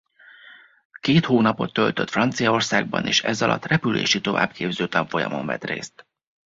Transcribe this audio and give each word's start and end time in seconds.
Két 0.99 1.25
hónapot 1.25 1.73
töltött 1.73 2.09
Franciaországban 2.09 3.05
és 3.07 3.23
ezalatt 3.23 3.65
repülési 3.65 4.21
továbbképző 4.21 4.87
tanfolyamon 4.87 5.45
vett 5.45 5.63
részt. 5.63 6.05